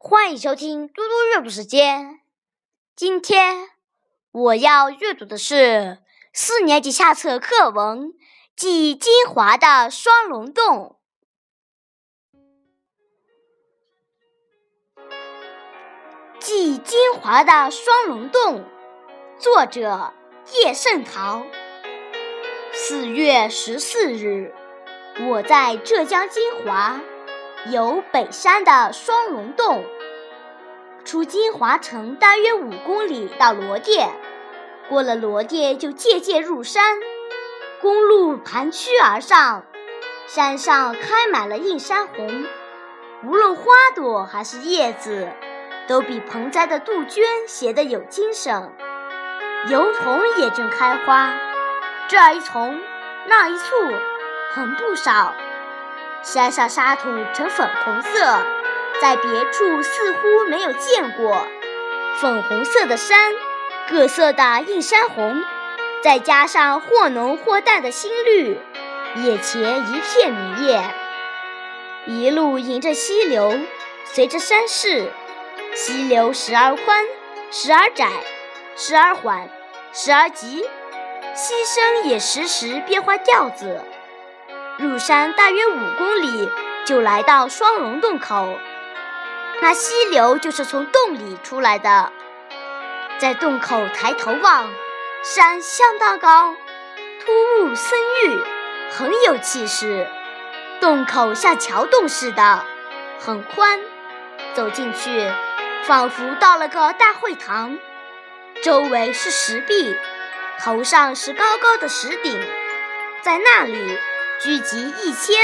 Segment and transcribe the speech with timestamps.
[0.00, 2.20] 欢迎收听嘟嘟阅读时间。
[2.94, 3.68] 今天
[4.30, 5.98] 我要阅读的是
[6.32, 8.10] 四年级下册课文
[8.54, 10.96] 《记金华的双龙洞》。
[16.38, 18.64] 记金华的双龙洞，
[19.36, 20.14] 作者
[20.62, 21.44] 叶圣陶。
[22.72, 24.54] 四月十四日，
[25.28, 27.00] 我在浙江金华。
[27.66, 29.84] 有北山的双龙洞，
[31.04, 34.10] 出金华城大约五公里到罗店，
[34.88, 36.98] 过了罗店就渐渐入山，
[37.82, 39.64] 公路盘曲而上，
[40.26, 42.46] 山上开满了映山红，
[43.24, 43.64] 无论花
[43.94, 45.28] 朵还是叶子，
[45.88, 48.72] 都比盆栽的杜鹃显得有精神。
[49.68, 51.34] 油桐也正开花，
[52.06, 52.80] 这一丛，
[53.26, 53.74] 那一簇，
[54.54, 55.34] 很不少。
[56.22, 58.42] 山上沙土呈粉红色，
[59.00, 61.46] 在别处似乎没有见过。
[62.20, 63.32] 粉红色的山，
[63.88, 65.42] 各色的映山红，
[66.02, 68.58] 再加上或浓或淡的新绿，
[69.16, 70.94] 眼前一片明艳。
[72.06, 73.58] 一路迎着溪流，
[74.04, 75.12] 随着山势，
[75.74, 77.04] 溪流时而宽，
[77.50, 78.08] 时而窄，
[78.74, 79.48] 时而缓，
[79.92, 80.64] 时而急，
[81.34, 83.82] 溪声也时时变换调子。
[84.78, 86.48] 入山大约五公里，
[86.84, 88.56] 就来到双龙洞口。
[89.60, 92.12] 那溪流就是从洞里出来的。
[93.18, 94.70] 在洞口抬头望，
[95.24, 96.54] 山相当高，
[97.20, 97.32] 突
[97.64, 98.40] 兀森郁，
[98.92, 100.06] 很有气势。
[100.80, 102.64] 洞口像桥洞似的，
[103.18, 103.80] 很宽。
[104.54, 105.28] 走进去，
[105.82, 107.76] 仿佛到了个大会堂，
[108.62, 109.96] 周围是石壁，
[110.60, 112.40] 头上是高高的石顶，
[113.22, 113.98] 在那里。
[114.40, 115.36] 聚集一千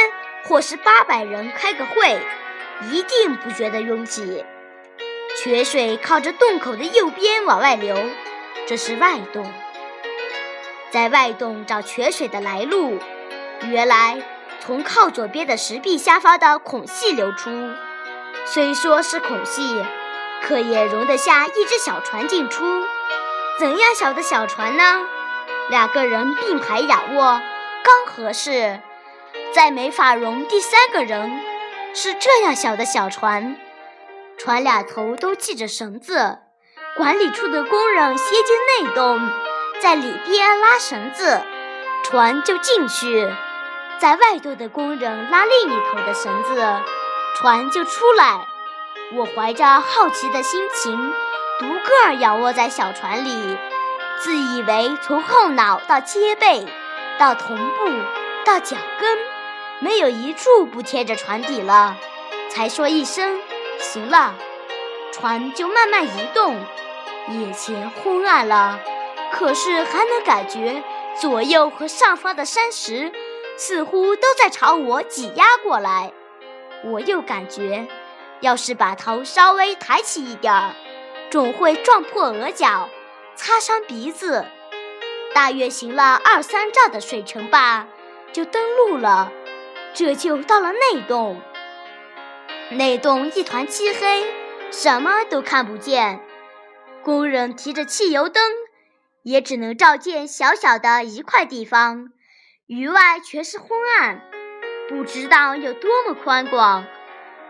[0.44, 2.20] 或是八百人开个会，
[2.90, 4.44] 一定不觉得拥挤。
[5.36, 7.96] 泉水靠着洞口的右边往外流，
[8.68, 9.52] 这是外洞。
[10.92, 13.00] 在外洞找泉水的来路，
[13.68, 14.22] 原来
[14.60, 17.50] 从靠左边的石壁下方的孔隙流出。
[18.46, 19.84] 虽说是孔隙，
[20.40, 22.64] 可也容得下一只小船进出。
[23.58, 25.02] 怎样小的小船呢？
[25.68, 27.40] 两个人并排仰卧。
[27.84, 28.80] 刚合适，
[29.52, 31.38] 再没法容第三个人。
[31.92, 33.56] 是这样小的小船，
[34.38, 36.38] 船两头都系着绳子。
[36.96, 39.20] 管理处的工人先进内洞，
[39.82, 41.42] 在里边拉绳子，
[42.04, 43.30] 船就进去；
[43.98, 46.66] 在外头的工人拉另一头的绳子，
[47.36, 48.46] 船就出来。
[49.12, 51.12] 我怀着好奇的心情，
[51.60, 53.58] 独个儿仰卧在小船里，
[54.20, 56.66] 自以为从后脑到肩背。
[57.18, 57.88] 到臀部，
[58.44, 59.18] 到脚跟，
[59.78, 61.96] 没有一处不贴着船底了，
[62.50, 63.40] 才说一声
[63.78, 64.34] “行了”，
[65.12, 66.56] 船就慢慢移动。
[67.28, 68.80] 眼前昏暗了，
[69.32, 70.82] 可是还能感觉
[71.20, 73.12] 左右和上方的山石
[73.56, 76.12] 似乎都在朝我挤压过来。
[76.84, 77.86] 我又感觉，
[78.40, 80.74] 要是把头稍微抬起一点儿，
[81.30, 82.90] 总会撞破额角，
[83.36, 84.44] 擦伤鼻子。
[85.34, 87.88] 大约行了二三丈的水程吧，
[88.32, 89.30] 就登陆了。
[89.92, 91.40] 这就到了内洞。
[92.70, 94.32] 内洞一团漆黑，
[94.70, 96.20] 什么都看不见。
[97.02, 98.42] 工人提着汽油灯，
[99.22, 102.10] 也只能照见小小的一块地方，
[102.66, 104.22] 余外全是昏暗，
[104.88, 106.86] 不知道有多么宽广。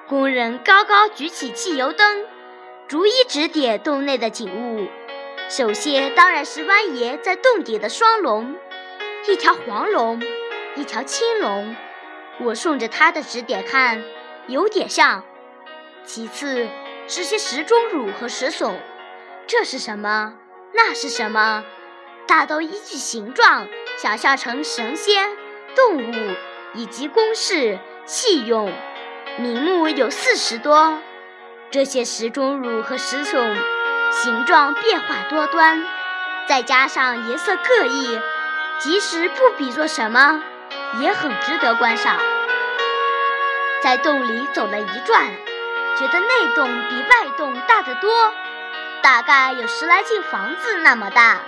[0.08, 2.26] 工人高高举起汽油灯，
[2.88, 4.88] 逐一指点洞内的景物。
[5.48, 8.56] 首先当然是蜿蜒在洞底的双龙，
[9.28, 10.20] 一条黄龙，
[10.74, 11.76] 一条青龙。
[12.40, 14.02] 我顺着它的指点看，
[14.48, 15.22] 有点像。
[16.04, 16.66] 其次
[17.06, 18.80] 是些石钟乳和石笋，
[19.46, 20.34] 这是什么？
[20.72, 21.64] 那是什么？
[22.26, 23.68] 大都依据形状
[23.98, 25.36] 想象成神仙、
[25.76, 26.34] 动物
[26.72, 28.72] 以及宫室器用，
[29.38, 30.98] 名目有四十多。
[31.70, 33.56] 这些石钟乳和石笋。
[34.10, 35.84] 形状变化多端，
[36.46, 38.20] 再加上颜色各异，
[38.78, 40.42] 即使不比作什么，
[41.00, 42.18] 也很值得观赏。
[43.82, 45.30] 在洞里走了一转，
[45.98, 48.32] 觉得内洞比外洞大得多，
[49.02, 51.40] 大概有十来间房子那么大。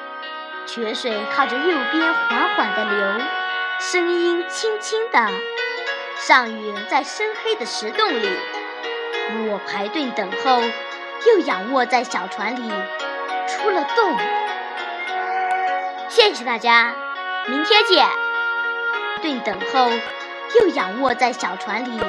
[0.66, 3.24] 泉水靠着右边缓缓地流，
[3.78, 5.28] 声音轻轻的。
[6.18, 8.28] 上雨在深黑的石洞里，
[9.48, 10.62] 我排队等候。
[11.24, 12.68] 又仰卧在小船里，
[13.48, 14.16] 出了洞。
[16.08, 16.94] 谢谢大家，
[17.48, 18.06] 明天见。
[19.22, 19.90] 对，等候，
[20.60, 22.00] 又仰卧在小船里。